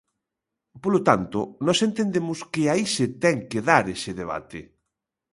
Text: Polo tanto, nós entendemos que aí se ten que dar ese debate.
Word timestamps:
Polo 0.83 0.99
tanto, 1.09 1.39
nós 1.65 1.79
entendemos 1.87 2.39
que 2.53 2.63
aí 2.71 2.83
se 2.95 3.05
ten 3.23 3.37
que 3.49 3.59
dar 3.69 3.83
ese 3.95 4.11
debate. 4.21 4.61